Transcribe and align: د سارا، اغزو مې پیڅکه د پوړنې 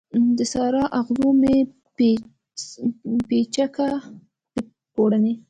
د 0.37 0.39
سارا، 0.51 0.83
اغزو 0.99 1.29
مې 1.41 1.55
پیڅکه 3.27 3.87
د 4.53 4.55
پوړنې 4.93 5.33